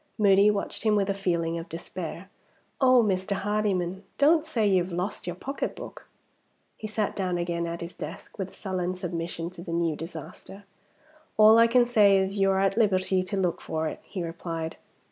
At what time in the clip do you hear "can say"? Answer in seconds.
11.67-12.17